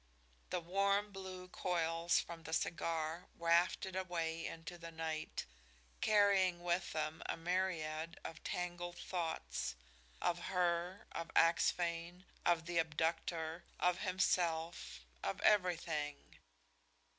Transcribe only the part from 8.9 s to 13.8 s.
thoughts, of her, of Axphain, of the abductor,